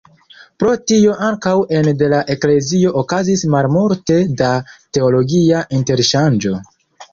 Pro 0.61 0.69
tio 0.91 1.17
ankaŭ 1.27 1.53
ene 1.79 1.93
de 1.99 2.07
la 2.13 2.21
eklezio 2.37 2.95
okazis 3.03 3.45
malmulte 3.57 4.19
da 4.43 4.51
teologia 4.99 5.63
interŝanĝo. 5.83 6.59